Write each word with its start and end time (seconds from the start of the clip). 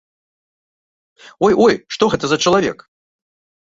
Ой, 1.49 1.53
ой, 1.69 1.73
што 1.99 2.03
гэта 2.17 2.25
за 2.35 2.43
чалавек? 2.43 2.77